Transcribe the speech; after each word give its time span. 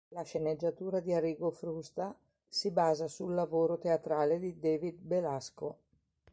La 0.15 0.23
sceneggiatura 0.23 0.99
di 0.99 1.13
Arrigo 1.13 1.51
Frusta 1.51 2.17
si 2.47 2.71
basa 2.71 3.07
sul 3.07 3.35
lavoro 3.35 3.77
teatrale 3.77 4.39
di 4.39 4.57
David 4.59 4.97
Belasco. 4.99 5.77